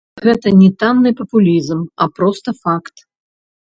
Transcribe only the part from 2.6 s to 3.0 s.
факт.